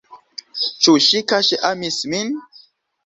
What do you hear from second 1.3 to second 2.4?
kaŝe amis min?